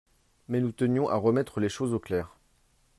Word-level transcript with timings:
mais 0.47 0.61
nous 0.61 0.71
tenions 0.71 1.07
à 1.09 1.15
remettre 1.15 1.59
les 1.59 1.69
choses 1.69 1.93
au 1.93 1.99
clair. 1.99 2.35